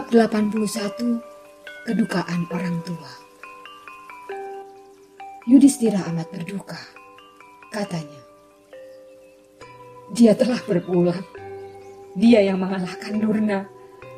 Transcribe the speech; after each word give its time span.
Bab 0.00 0.32
81 0.32 1.20
Kedukaan 1.84 2.48
orang 2.48 2.80
tua 2.88 3.12
Yudhistira 5.44 6.00
amat 6.08 6.24
berduka 6.32 6.80
Katanya 7.68 8.24
Dia 10.16 10.32
telah 10.32 10.56
berpulang 10.64 11.20
Dia 12.16 12.40
yang 12.48 12.64
mengalahkan 12.64 13.20
Durna 13.20 13.68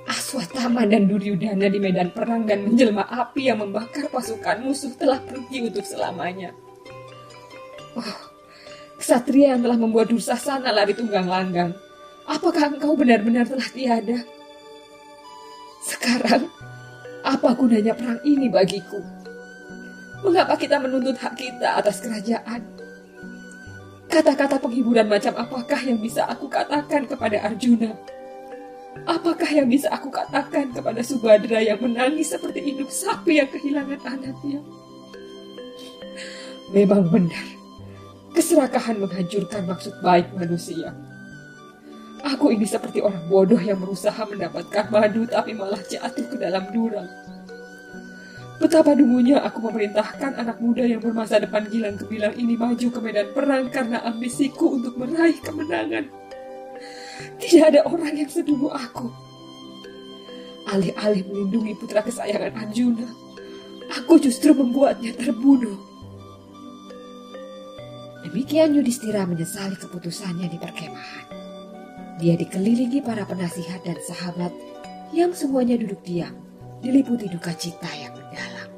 Aswatama 0.06 0.86
dan 0.86 1.10
Duryudana 1.10 1.66
di 1.66 1.82
medan 1.82 2.14
perang 2.14 2.46
dan 2.46 2.62
menjelma 2.62 3.02
api 3.02 3.50
yang 3.50 3.58
membakar 3.58 4.06
pasukan 4.06 4.62
musuh 4.62 4.94
telah 4.94 5.18
pergi 5.18 5.66
untuk 5.66 5.82
selamanya. 5.82 6.54
Oh, 7.98 8.18
kesatria 9.02 9.58
yang 9.58 9.66
telah 9.66 9.78
membuat 9.78 10.14
Dursasana 10.14 10.74
lari 10.74 10.94
tunggang 10.94 11.26
langgang. 11.26 11.74
Apakah 12.26 12.70
engkau 12.70 12.94
benar-benar 12.98 13.46
telah 13.46 13.66
tiada? 13.70 14.41
Sekarang, 16.02 16.50
apa 17.22 17.54
gunanya 17.54 17.94
perang 17.94 18.18
ini 18.26 18.50
bagiku? 18.50 18.98
Mengapa 20.26 20.58
kita 20.58 20.82
menuntut 20.82 21.14
hak 21.14 21.38
kita 21.38 21.78
atas 21.78 22.02
kerajaan? 22.02 22.58
Kata-kata 24.10 24.58
penghiburan 24.58 25.06
macam 25.06 25.30
apakah 25.38 25.78
yang 25.78 26.02
bisa 26.02 26.26
aku 26.26 26.50
katakan 26.50 27.06
kepada 27.06 27.46
Arjuna? 27.46 27.94
Apakah 29.06 29.46
yang 29.46 29.70
bisa 29.70 29.94
aku 29.94 30.10
katakan 30.10 30.74
kepada 30.74 31.06
Subadra 31.06 31.62
yang 31.62 31.78
menangis 31.78 32.34
seperti 32.34 32.74
induk 32.74 32.90
sapi 32.90 33.38
yang 33.38 33.46
kehilangan 33.46 34.02
anaknya? 34.02 34.58
Memang 36.74 37.14
benar, 37.14 37.46
keserakahan 38.34 38.98
menghancurkan 38.98 39.70
maksud 39.70 39.94
baik 40.02 40.34
manusia. 40.34 40.90
Aku 42.22 42.54
ini 42.54 42.62
seperti 42.62 43.02
orang 43.02 43.26
bodoh 43.26 43.58
yang 43.58 43.82
berusaha 43.82 44.22
mendapatkan 44.22 44.86
madu 44.94 45.26
tapi 45.26 45.58
malah 45.58 45.82
jatuh 45.82 46.22
ke 46.30 46.38
dalam 46.38 46.70
jurang. 46.70 47.10
Betapa 48.62 48.94
dulunya 48.94 49.42
aku 49.42 49.58
memerintahkan 49.58 50.38
anak 50.38 50.62
muda 50.62 50.86
yang 50.86 51.02
bermasa 51.02 51.42
depan 51.42 51.66
gilang 51.66 51.98
kebilang 51.98 52.30
ini 52.38 52.54
maju 52.54 52.88
ke 52.94 53.00
medan 53.02 53.34
perang 53.34 53.66
karena 53.74 54.06
ambisiku 54.06 54.78
untuk 54.78 54.94
meraih 55.02 55.34
kemenangan. 55.42 56.06
Tidak 57.42 57.74
ada 57.74 57.82
orang 57.90 58.14
yang 58.14 58.30
sedulu 58.30 58.70
aku. 58.70 59.10
Alih-alih 60.70 61.26
melindungi 61.26 61.74
putra 61.74 62.06
kesayangan 62.06 62.54
Arjuna, 62.54 63.10
aku 63.98 64.22
justru 64.22 64.54
membuatnya 64.54 65.10
terbunuh. 65.18 65.74
Demikian 68.22 68.78
Yudhistira 68.78 69.26
menyesali 69.26 69.74
keputusannya 69.74 70.46
di 70.46 70.58
perkemahan. 70.62 71.41
Dia 72.22 72.38
dikelilingi 72.38 73.02
para 73.02 73.26
penasihat 73.26 73.82
dan 73.82 73.98
sahabat 73.98 74.54
yang 75.10 75.34
semuanya 75.34 75.74
duduk 75.74 76.06
diam, 76.06 76.30
diliputi 76.78 77.26
duka 77.26 77.50
cita 77.50 77.90
yang 77.98 78.14
mendalam. 78.14 78.70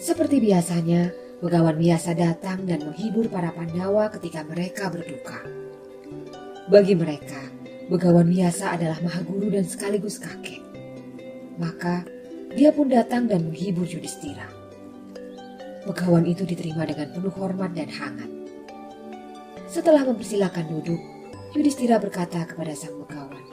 Seperti 0.00 0.40
biasanya, 0.40 1.12
Begawan 1.44 1.76
biasa 1.76 2.16
datang 2.16 2.64
dan 2.64 2.80
menghibur 2.88 3.28
para 3.28 3.52
Pandawa 3.52 4.08
ketika 4.08 4.40
mereka 4.48 4.88
berduka. 4.88 5.44
Bagi 6.72 6.96
mereka, 6.96 7.36
Begawan 7.92 8.32
biasa 8.32 8.72
adalah 8.72 8.96
mahaguru 9.04 9.52
dan 9.52 9.68
sekaligus 9.68 10.16
kakek. 10.16 10.64
Maka, 11.60 12.08
dia 12.56 12.72
pun 12.72 12.88
datang 12.88 13.28
dan 13.28 13.44
menghibur 13.44 13.84
Yudhistira. 13.84 14.48
Begawan 15.84 16.24
itu 16.24 16.48
diterima 16.48 16.88
dengan 16.88 17.12
penuh 17.12 17.34
hormat 17.36 17.76
dan 17.76 17.92
hangat. 17.92 18.30
Setelah 19.68 20.08
mempersilahkan 20.08 20.64
duduk, 20.72 21.13
Yudhistira 21.54 22.02
berkata 22.02 22.42
kepada 22.42 22.74
sang 22.74 22.98
begawan. 22.98 23.46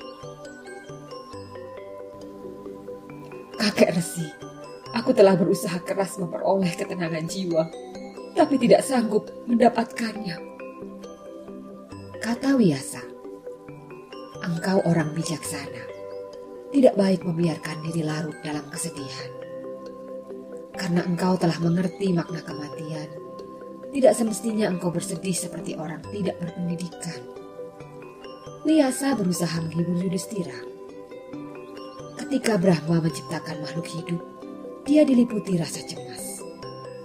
Kakek 3.62 3.94
Resi, 3.94 4.26
aku 4.98 5.14
telah 5.14 5.38
berusaha 5.38 5.78
keras 5.86 6.18
memperoleh 6.18 6.74
ketenangan 6.74 7.30
jiwa, 7.30 7.70
tapi 8.34 8.58
tidak 8.58 8.82
sanggup 8.82 9.30
mendapatkannya. 9.46 10.34
Kata 12.18 12.58
Wiyasa, 12.58 13.06
engkau 14.50 14.82
orang 14.90 15.14
bijaksana, 15.14 15.86
tidak 16.74 16.98
baik 16.98 17.22
membiarkan 17.22 17.86
diri 17.86 18.02
larut 18.02 18.38
dalam 18.42 18.66
kesedihan. 18.74 19.30
Karena 20.74 21.06
engkau 21.06 21.38
telah 21.38 21.62
mengerti 21.62 22.18
makna 22.18 22.42
kematian, 22.42 23.14
tidak 23.94 24.18
semestinya 24.18 24.74
engkau 24.74 24.90
bersedih 24.90 25.38
seperti 25.38 25.78
orang 25.78 26.02
tidak 26.10 26.42
berpendidikan. 26.42 27.41
Wiyasa 28.62 29.18
berusaha 29.18 29.58
menghibur 29.58 29.98
Yudhistira. 29.98 30.54
Ketika 32.14 32.62
Brahma 32.62 33.02
menciptakan 33.02 33.58
makhluk 33.58 33.90
hidup, 33.90 34.22
dia 34.86 35.02
diliputi 35.02 35.58
rasa 35.58 35.82
cemas. 35.82 36.46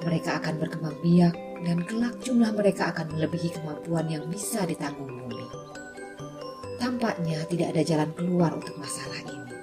Mereka 0.04 0.36
akan 0.36 0.60
berkembang 0.60 1.00
biak 1.00 1.32
dan 1.64 1.80
kelak 1.88 2.12
jumlah 2.20 2.52
mereka 2.52 2.92
akan 2.92 3.08
melebihi 3.16 3.56
kemampuan 3.56 4.04
yang 4.04 4.28
bisa 4.28 4.68
ditanggung 4.68 5.08
bumi. 5.08 5.48
Tampaknya 6.76 7.40
tidak 7.48 7.72
ada 7.72 7.82
jalan 7.88 8.10
keluar 8.12 8.52
untuk 8.52 8.76
masalah 8.76 9.16
ini. 9.24 9.56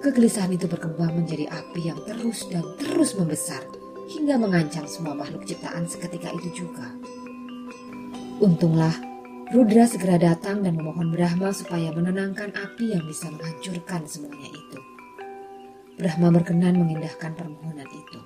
Kegelisahan 0.00 0.56
itu 0.56 0.64
berkembang 0.72 1.12
menjadi 1.20 1.52
api 1.52 1.92
yang 1.92 2.00
terus 2.08 2.48
dan 2.48 2.64
terus 2.80 3.12
membesar 3.12 3.60
hingga 4.08 4.40
mengancam 4.40 4.88
semua 4.88 5.12
makhluk 5.12 5.44
ciptaan 5.44 5.84
seketika 5.84 6.32
itu 6.32 6.64
juga. 6.64 6.96
Untunglah 8.40 9.11
Rudra 9.52 9.84
segera 9.84 10.16
datang 10.16 10.64
dan 10.64 10.80
memohon 10.80 11.12
Brahma 11.12 11.52
supaya 11.52 11.92
menenangkan 11.92 12.56
api 12.56 12.96
yang 12.96 13.04
bisa 13.04 13.28
menghancurkan 13.28 14.08
semuanya 14.08 14.48
itu. 14.48 14.80
Brahma 16.00 16.32
berkenan 16.32 16.80
mengindahkan 16.80 17.36
permohonan 17.36 17.84
itu. 17.84 18.20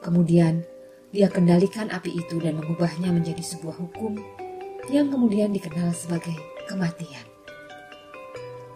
Kemudian, 0.00 0.64
dia 1.12 1.28
kendalikan 1.28 1.92
api 1.92 2.16
itu 2.16 2.40
dan 2.40 2.56
mengubahnya 2.56 3.12
menjadi 3.12 3.44
sebuah 3.44 3.76
hukum 3.76 4.16
yang 4.88 5.12
kemudian 5.12 5.52
dikenal 5.52 5.92
sebagai 5.92 6.32
kematian. 6.64 7.28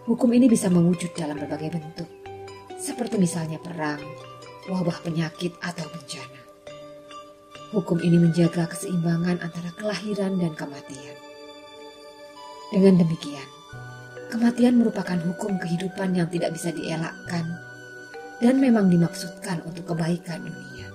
Hukum 0.05 0.29
ini 0.37 0.45
bisa 0.45 0.69
mewujud 0.69 1.09
dalam 1.17 1.41
berbagai 1.41 1.73
bentuk, 1.73 2.09
seperti 2.77 3.17
misalnya 3.17 3.57
perang, 3.57 4.05
wabah 4.69 5.01
penyakit, 5.01 5.57
atau 5.65 5.89
bencana. 5.89 6.41
Hukum 7.73 7.97
ini 8.05 8.21
menjaga 8.21 8.69
keseimbangan 8.69 9.41
antara 9.41 9.73
kelahiran 9.73 10.37
dan 10.37 10.53
kematian. 10.53 11.26
Dengan 12.67 12.99
demikian, 12.99 13.47
kematian 14.27 14.75
merupakan 14.83 15.15
hukum 15.15 15.55
kehidupan 15.55 16.11
yang 16.19 16.27
tidak 16.27 16.51
bisa 16.51 16.75
dielakkan 16.75 17.47
dan 18.43 18.59
memang 18.59 18.91
dimaksudkan 18.91 19.63
untuk 19.63 19.95
kebaikan 19.95 20.43
dunia. 20.43 20.91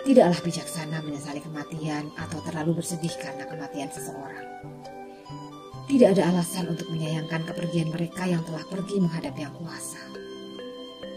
Tidaklah 0.00 0.40
bijaksana 0.40 1.04
menyesali 1.04 1.44
kematian 1.44 2.08
atau 2.16 2.40
terlalu 2.40 2.80
bersedih 2.80 3.12
karena 3.20 3.44
kematian 3.44 3.92
seseorang. 3.92 4.48
Tidak 5.86 6.08
ada 6.16 6.32
alasan 6.32 6.72
untuk 6.72 6.88
menyayangkan 6.88 7.46
kepergian 7.52 7.92
mereka 7.92 8.24
yang 8.24 8.40
telah 8.48 8.64
pergi 8.64 8.96
menghadap 8.96 9.36
yang 9.36 9.52
kuasa. 9.60 10.00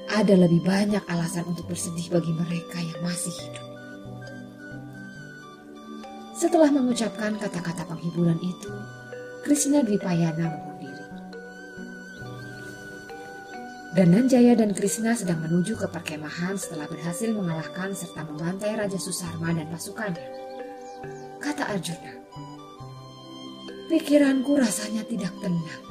Ada 0.09 0.35
lebih 0.35 0.67
banyak 0.67 1.05
alasan 1.07 1.47
untuk 1.47 1.63
bersedih 1.69 2.11
bagi 2.11 2.33
mereka 2.35 2.81
yang 2.81 2.99
masih 3.07 3.31
hidup. 3.31 3.67
Setelah 6.35 6.73
mengucapkan 6.73 7.39
kata-kata 7.39 7.87
penghiburan 7.87 8.37
itu, 8.41 8.73
Krishna 9.39 9.79
Dwipayana 9.79 10.51
bunuh 10.51 10.75
diri. 10.83 11.05
Dananjaya 13.95 14.53
dan 14.59 14.75
Krishna 14.75 15.15
sedang 15.15 15.39
menuju 15.39 15.79
ke 15.79 15.87
perkemahan 15.87 16.59
setelah 16.59 16.91
berhasil 16.91 17.31
mengalahkan 17.31 17.95
serta 17.95 18.27
membantai 18.27 18.75
Raja 18.75 18.99
Susarma 18.99 19.55
dan 19.55 19.71
pasukannya. 19.71 20.27
Kata 21.39 21.71
Arjuna, 21.71 22.13
Pikiranku 23.89 24.53
rasanya 24.59 25.01
tidak 25.07 25.33
tenang. 25.41 25.83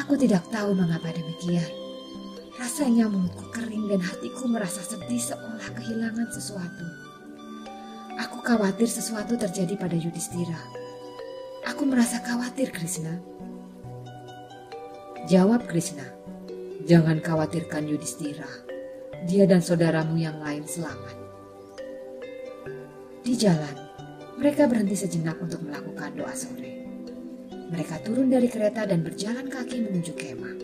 Aku 0.00 0.16
tidak 0.16 0.46
tahu 0.48 0.72
mengapa 0.72 1.12
demikian. 1.12 1.66
Rasanya 2.56 3.10
mulutku 3.10 3.44
kering 3.52 3.90
dan 3.90 4.00
hatiku 4.00 4.48
merasa 4.48 4.80
sedih 4.80 5.20
seolah 5.20 5.68
kehilangan 5.76 6.30
sesuatu. 6.32 6.86
Aku 8.22 8.38
khawatir 8.40 8.88
sesuatu 8.88 9.36
terjadi 9.36 9.76
pada 9.76 9.98
Yudhistira. 9.98 10.56
Aku 11.78 11.86
merasa 11.86 12.18
khawatir, 12.18 12.74
Krishna. 12.74 13.22
Jawab 15.30 15.70
Krishna, 15.70 16.02
jangan 16.90 17.22
khawatirkan 17.22 17.86
Yudhistira. 17.86 18.50
Dia 19.30 19.46
dan 19.46 19.62
saudaramu 19.62 20.18
yang 20.18 20.42
lain 20.42 20.66
selamat. 20.66 21.14
Di 23.22 23.30
jalan, 23.38 23.78
mereka 24.42 24.66
berhenti 24.66 24.98
sejenak 24.98 25.38
untuk 25.38 25.62
melakukan 25.62 26.18
doa 26.18 26.34
sore. 26.34 26.82
Mereka 27.70 28.02
turun 28.02 28.26
dari 28.26 28.50
kereta 28.50 28.82
dan 28.82 29.06
berjalan 29.06 29.46
kaki 29.46 29.78
menuju 29.78 30.18
kemah. 30.18 30.54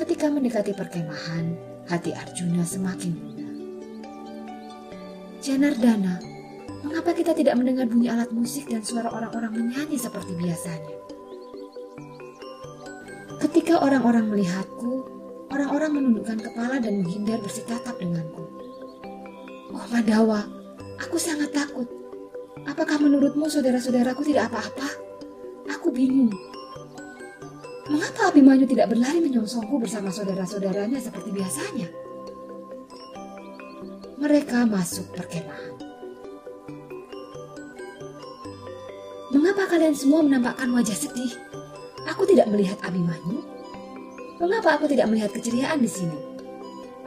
Ketika 0.00 0.32
mendekati 0.32 0.72
perkemahan, 0.72 1.52
hati 1.84 2.16
Arjuna 2.16 2.64
semakin 2.64 3.12
gundah. 3.12 3.54
Janardana, 5.44 6.31
mengapa 6.82 7.14
kita 7.14 7.32
tidak 7.32 7.54
mendengar 7.56 7.86
bunyi 7.86 8.10
alat 8.10 8.30
musik 8.34 8.66
dan 8.66 8.82
suara 8.82 9.08
orang-orang 9.10 9.54
menyanyi 9.54 9.96
seperti 9.96 10.34
biasanya? 10.34 10.94
Ketika 13.42 13.82
orang-orang 13.82 14.30
melihatku, 14.30 15.06
orang-orang 15.50 15.90
menundukkan 15.98 16.38
kepala 16.42 16.78
dan 16.78 17.02
menghindar 17.02 17.38
bersitatap 17.42 17.98
denganku. 17.98 18.46
Oh 19.72 19.86
Madawa, 19.90 20.46
aku 21.00 21.16
sangat 21.18 21.50
takut. 21.50 21.86
Apakah 22.62 23.02
menurutmu 23.02 23.50
saudara-saudaraku 23.50 24.22
tidak 24.22 24.52
apa-apa? 24.52 24.88
Aku 25.74 25.90
bingung. 25.90 26.30
Mengapa 27.90 28.30
Abimanyu 28.30 28.64
tidak 28.64 28.94
berlari 28.94 29.18
menyongsongku 29.18 29.82
bersama 29.82 30.14
saudara-saudaranya 30.14 31.02
seperti 31.02 31.34
biasanya? 31.34 31.88
Mereka 34.22 34.70
masuk 34.70 35.10
perkemahan. 35.18 35.71
Mengapa 39.32 39.64
kalian 39.64 39.96
semua 39.96 40.20
menampakkan 40.20 40.68
wajah 40.76 40.92
sedih? 40.92 41.32
Aku 42.04 42.28
tidak 42.28 42.52
melihat 42.52 42.76
Abimanyu. 42.84 43.40
Mengapa 44.36 44.76
aku 44.76 44.84
tidak 44.92 45.08
melihat 45.08 45.32
keceriaan 45.32 45.80
di 45.80 45.88
sini? 45.88 46.18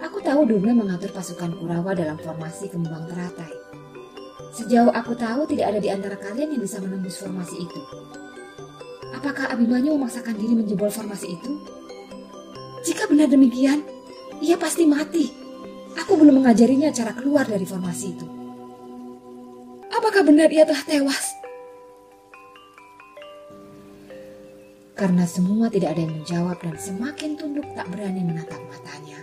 Aku 0.01 0.17
tahu 0.25 0.49
Durna 0.49 0.73
mengatur 0.73 1.13
pasukan 1.13 1.53
Kurawa 1.53 1.93
dalam 1.93 2.17
formasi 2.17 2.73
kembang 2.73 3.05
teratai. 3.05 3.53
Sejauh 4.57 4.89
aku 4.89 5.13
tahu 5.13 5.45
tidak 5.45 5.69
ada 5.69 5.79
di 5.83 5.89
antara 5.93 6.17
kalian 6.17 6.57
yang 6.57 6.65
bisa 6.65 6.81
menembus 6.81 7.21
formasi 7.21 7.61
itu. 7.61 7.81
Apakah 9.13 9.53
Abimanyu 9.53 9.93
memaksakan 9.93 10.33
diri 10.33 10.57
menjebol 10.57 10.89
formasi 10.89 11.37
itu? 11.37 11.51
Jika 12.89 13.05
benar 13.05 13.29
demikian, 13.29 13.85
ia 14.41 14.57
pasti 14.57 14.89
mati. 14.89 15.29
Aku 16.01 16.17
belum 16.17 16.41
mengajarinya 16.41 16.89
cara 16.89 17.13
keluar 17.13 17.45
dari 17.45 17.69
formasi 17.69 18.17
itu. 18.17 18.25
Apakah 19.93 20.25
benar 20.25 20.49
ia 20.49 20.65
telah 20.65 20.81
tewas? 20.81 21.44
Karena 24.95 25.27
semua 25.27 25.67
tidak 25.67 25.91
ada 25.91 26.01
yang 26.07 26.15
menjawab 26.23 26.57
dan 26.63 26.79
semakin 26.79 27.35
tunduk 27.35 27.67
tak 27.75 27.91
berani 27.91 28.23
menatap 28.23 28.63
matanya. 28.71 29.19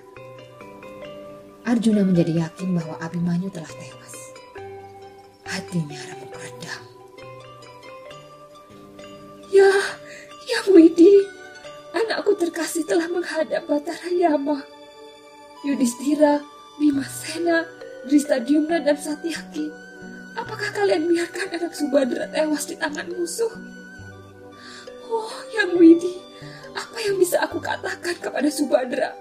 Arjuna 1.64 2.04
menjadi 2.04 2.44
yakin 2.44 2.76
bahwa 2.76 3.00
Abimanyu 3.00 3.48
telah 3.48 3.72
tewas. 3.72 4.14
Hatinya 5.48 5.96
remuk 6.12 6.32
Ya, 9.52 9.68
Yang 10.48 10.66
Widi, 10.72 11.12
anakku 11.92 12.32
terkasih 12.40 12.88
telah 12.88 13.04
menghadap 13.04 13.68
Batara 13.68 14.08
Yama. 14.08 14.64
Yudhistira, 15.60 16.40
Bimasena, 16.80 17.68
Dristadiumna, 18.08 18.80
dan 18.80 18.96
Satyaki. 18.96 19.68
Apakah 20.40 20.72
kalian 20.72 21.04
biarkan 21.04 21.52
anak 21.52 21.76
Subadra 21.76 22.24
tewas 22.32 22.64
di 22.64 22.80
tangan 22.80 23.12
musuh? 23.12 23.81
Oh, 25.12 25.28
Yang 25.52 25.70
Widi, 25.76 26.12
apa 26.72 26.96
yang 27.04 27.20
bisa 27.20 27.44
aku 27.44 27.60
katakan 27.60 28.16
kepada 28.16 28.48
Subadra? 28.48 29.12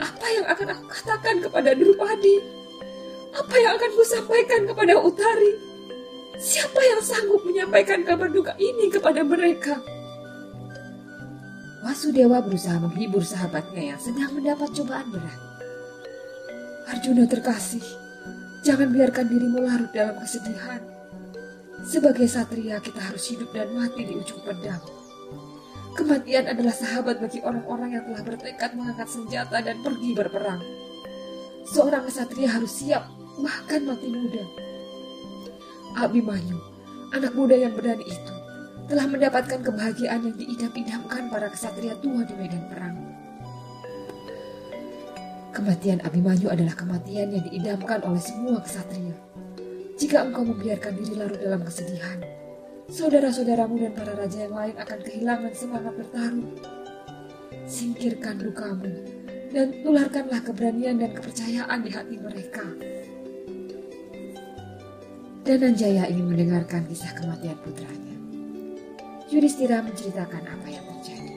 Apa 0.00 0.26
yang 0.32 0.48
akan 0.48 0.72
aku 0.72 0.84
katakan 0.88 1.36
kepada 1.44 1.76
Drupadi? 1.76 2.40
Apa 3.36 3.54
yang 3.60 3.76
akan 3.76 3.90
ku 3.92 4.04
sampaikan 4.08 4.64
kepada 4.64 4.96
Utari? 4.96 5.52
Siapa 6.40 6.80
yang 6.80 7.00
sanggup 7.04 7.44
menyampaikan 7.44 8.00
kabar 8.08 8.32
duka 8.32 8.56
ini 8.56 8.88
kepada 8.88 9.20
mereka? 9.20 9.84
Wasudewa 11.84 12.40
berusaha 12.40 12.80
menghibur 12.80 13.20
sahabatnya 13.20 13.92
yang 13.92 14.00
sedang 14.00 14.32
mendapat 14.32 14.72
cobaan 14.72 15.12
berat. 15.12 15.40
Arjuna 16.88 17.28
terkasih, 17.28 17.84
jangan 18.64 18.88
biarkan 18.96 19.28
dirimu 19.28 19.60
larut 19.60 19.92
dalam 19.92 20.16
kesedihan. 20.24 20.80
Sebagai 21.84 22.30
satria 22.30 22.80
kita 22.80 23.02
harus 23.12 23.28
hidup 23.28 23.52
dan 23.52 23.68
mati 23.76 24.08
di 24.08 24.14
ujung 24.16 24.40
pedang. 24.46 25.01
Kematian 25.92 26.48
adalah 26.48 26.72
sahabat 26.72 27.20
bagi 27.20 27.44
orang-orang 27.44 28.00
yang 28.00 28.04
telah 28.08 28.22
bertekad 28.24 28.70
mengangkat 28.72 29.08
senjata 29.12 29.60
dan 29.60 29.76
pergi 29.84 30.10
berperang. 30.16 30.62
Seorang 31.68 32.08
kesatria 32.08 32.48
harus 32.48 32.72
siap, 32.72 33.06
bahkan 33.40 33.84
mati 33.84 34.08
muda 34.08 34.44
Abimanyu, 35.92 36.56
anak 37.12 37.36
muda 37.36 37.52
yang 37.52 37.76
berani 37.76 38.08
itu, 38.08 38.34
telah 38.88 39.04
mendapatkan 39.04 39.60
kebahagiaan 39.60 40.24
yang 40.24 40.36
diidam-idamkan 40.40 41.28
para 41.28 41.52
kesatria 41.52 41.92
tua 42.00 42.24
di 42.24 42.32
medan 42.40 42.64
perang. 42.72 42.96
Kematian 45.52 46.00
Abimanyu 46.08 46.48
adalah 46.48 46.72
kematian 46.72 47.36
yang 47.36 47.44
diidamkan 47.44 48.00
oleh 48.08 48.24
semua 48.24 48.64
kesatria. 48.64 49.12
Jika 50.00 50.24
engkau 50.24 50.48
membiarkan 50.48 50.96
diri 50.96 51.12
larut 51.20 51.36
dalam 51.36 51.60
kesedihan, 51.60 52.24
saudara-saudaramu 52.92 53.80
dan 53.80 53.92
para 53.96 54.12
raja 54.12 54.44
yang 54.44 54.52
lain 54.52 54.76
akan 54.76 54.98
kehilangan 55.00 55.52
semangat 55.56 55.96
bertarung. 55.96 56.52
Singkirkan 57.64 58.36
dukamu 58.36 58.92
dan 59.48 59.72
tularkanlah 59.80 60.44
keberanian 60.44 61.00
dan 61.00 61.16
kepercayaan 61.16 61.80
di 61.80 61.90
hati 61.90 62.16
mereka. 62.20 62.64
Dananjaya 65.42 66.06
ingin 66.12 66.36
mendengarkan 66.36 66.84
kisah 66.86 67.16
kematian 67.16 67.56
putranya. 67.64 68.16
Yudhistira 69.32 69.80
menceritakan 69.80 70.44
apa 70.44 70.68
yang 70.68 70.84
terjadi. 70.84 71.34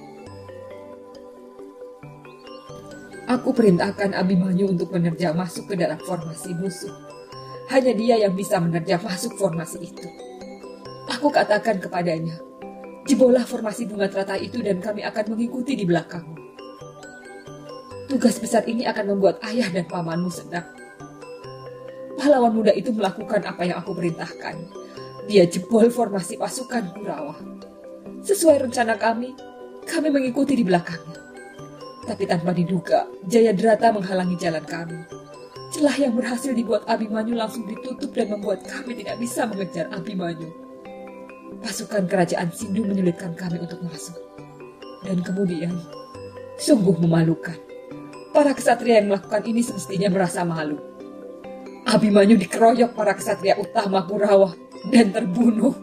Aku 3.31 3.55
perintahkan 3.55 4.12
Abimanyu 4.12 4.75
untuk 4.75 4.91
menerjang 4.91 5.33
masuk 5.33 5.71
ke 5.71 5.79
dalam 5.79 5.97
formasi 6.03 6.51
musuh. 6.59 6.93
Hanya 7.71 7.95
dia 7.97 8.21
yang 8.21 8.35
bisa 8.38 8.62
menerjang 8.62 9.01
masuk 9.01 9.33
formasi 9.39 9.81
itu. 9.81 10.25
Aku 11.25 11.34
katakan 11.34 11.82
kepadanya, 11.82 12.38
jebolah 13.10 13.41
formasi 13.41 13.89
bunga 13.89 14.05
teratai 14.05 14.46
itu 14.46 14.62
dan 14.62 14.77
kami 14.77 15.01
akan 15.01 15.34
mengikuti 15.34 15.74
di 15.74 15.82
belakangmu. 15.82 16.38
Tugas 18.05 18.38
besar 18.38 18.62
ini 18.70 18.86
akan 18.86 19.17
membuat 19.17 19.41
ayah 19.41 19.65
dan 19.74 19.89
pamanmu 19.89 20.29
senang 20.29 20.70
pahlawan 22.13 22.53
muda 22.53 22.77
itu 22.77 22.94
melakukan 22.94 23.41
apa 23.41 23.65
yang 23.65 23.82
aku 23.82 23.98
perintahkan. 23.98 24.53
Dia 25.25 25.50
jebol 25.50 25.89
formasi 25.94 26.41
pasukan 26.41 26.94
Kurawa. 26.94 27.34
Sesuai 28.25 28.70
rencana 28.70 28.94
kami, 28.94 29.34
kami 29.86 30.13
mengikuti 30.13 30.53
di 30.53 30.65
belakangnya. 30.65 31.22
Tapi 32.05 32.29
tanpa 32.29 32.53
diduga, 32.53 33.10
Jayadrata 33.25 33.89
menghalangi 33.94 34.38
jalan 34.38 34.62
kami. 34.62 35.01
Celah 35.74 35.98
yang 35.98 36.13
berhasil 36.13 36.53
dibuat 36.53 36.86
Abimanyu 36.86 37.34
langsung 37.34 37.65
ditutup 37.65 38.13
dan 38.13 38.29
membuat 38.29 38.62
kami 38.62 38.94
tidak 38.94 39.17
bisa 39.17 39.50
mengejar 39.50 39.89
Abimanyu. 39.89 40.64
Pasukan 41.63 42.09
kerajaan 42.09 42.50
Sindu 42.51 42.88
menyulitkan 42.88 43.38
kami 43.38 43.62
untuk 43.62 43.83
masuk. 43.85 44.17
Dan 45.05 45.21
kemudian, 45.21 45.75
sungguh 46.57 46.97
memalukan. 46.97 47.55
Para 48.35 48.51
kesatria 48.51 49.00
yang 49.00 49.15
melakukan 49.15 49.47
ini 49.47 49.63
semestinya 49.63 50.12
merasa 50.12 50.43
malu 50.43 50.95
Abimanyu 51.85 52.41
dikeroyok 52.41 52.97
para 52.97 53.13
kesatria 53.13 53.62
utama 53.62 54.01
Kurawa 54.09 54.57
dan 54.89 55.13
terbunuh. 55.13 55.77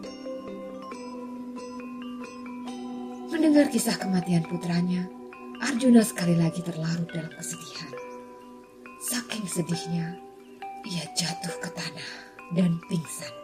Mendengar 3.31 3.71
kisah 3.71 3.95
kematian 3.95 4.43
putranya, 4.43 5.07
Arjuna 5.63 6.03
sekali 6.03 6.35
lagi 6.35 6.59
terlarut 6.59 7.07
dalam 7.07 7.31
kesedihan. 7.31 7.95
Saking 8.99 9.47
sedihnya, 9.47 10.19
ia 10.83 11.07
jatuh 11.15 11.55
ke 11.63 11.71
tanah 11.71 12.11
dan 12.51 12.75
pingsan. 12.91 13.42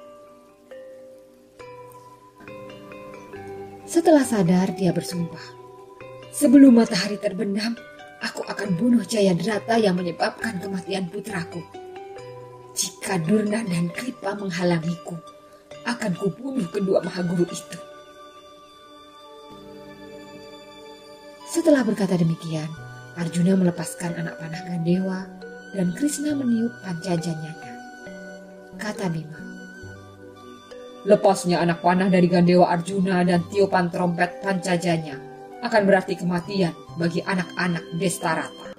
Setelah 3.90 4.22
sadar, 4.22 4.70
dia 4.78 4.94
bersumpah, 4.94 5.42
"Sebelum 6.30 6.78
matahari 6.78 7.18
terbenam, 7.18 7.74
aku 8.22 8.46
akan 8.46 8.78
bunuh 8.78 9.02
Jayadrata 9.02 9.82
yang 9.82 9.98
menyebabkan 9.98 10.62
kematian 10.62 11.10
putraku." 11.10 11.66
Jika 12.78 13.18
Durna 13.18 13.66
dan 13.66 13.90
Kripa 13.90 14.38
menghalangiku, 14.38 15.18
akan 15.90 16.12
kubunuh 16.22 16.70
kedua 16.70 17.02
mahaguru 17.02 17.50
itu. 17.50 17.80
Setelah 21.50 21.82
berkata 21.82 22.14
demikian, 22.14 22.70
Arjuna 23.18 23.58
melepaskan 23.58 24.14
anak 24.22 24.38
panah 24.38 24.70
Gandewa 24.70 25.26
dan 25.74 25.98
Krishna 25.98 26.38
meniup 26.38 26.70
pancajanyanya. 26.86 27.74
Kata 28.78 29.10
Bima, 29.10 29.49
Lepasnya 31.08 31.64
anak 31.64 31.80
panah 31.80 32.12
dari 32.12 32.28
Gandewa 32.28 32.68
Arjuna 32.68 33.24
dan 33.24 33.48
tiupan 33.48 33.88
trompet 33.88 34.44
pancajanya 34.44 35.16
akan 35.64 35.82
berarti 35.88 36.20
kematian 36.20 36.76
bagi 37.00 37.24
anak-anak 37.24 37.84
Destarata. 37.96 38.76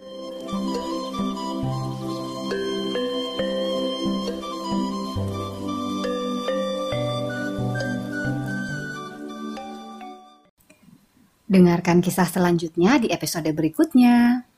Dengarkan 11.51 11.99
kisah 11.99 12.29
selanjutnya 12.29 13.01
di 13.01 13.09
episode 13.11 13.49
berikutnya. 13.51 14.50